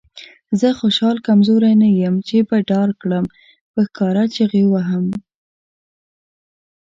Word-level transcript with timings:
زه 0.59 0.69
خوشحال 0.79 1.17
کمزوری 1.27 1.73
نه 1.81 1.89
یم 2.01 2.15
چې 2.27 2.37
به 2.49 2.57
ډار 2.69 2.89
کړم. 3.01 3.25
په 3.71 3.79
ښکاره 3.87 4.23
چیغې 4.35 4.63
وهم. 4.67 5.05